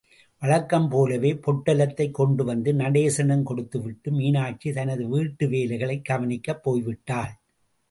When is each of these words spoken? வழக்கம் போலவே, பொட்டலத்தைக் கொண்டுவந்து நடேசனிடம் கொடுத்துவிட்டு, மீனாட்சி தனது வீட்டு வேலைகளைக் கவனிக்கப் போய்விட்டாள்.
வழக்கம் 0.39 0.89
போலவே, 0.89 1.33
பொட்டலத்தைக் 1.33 2.11
கொண்டுவந்து 2.11 2.73
நடேசனிடம் 2.73 3.43
கொடுத்துவிட்டு, 3.43 4.11
மீனாட்சி 4.11 4.73
தனது 4.73 5.07
வீட்டு 5.07 5.47
வேலைகளைக் 5.47 6.05
கவனிக்கப் 6.05 6.69
போய்விட்டாள். 6.69 7.29